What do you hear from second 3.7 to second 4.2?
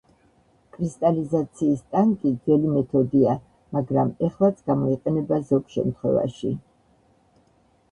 მაგრამ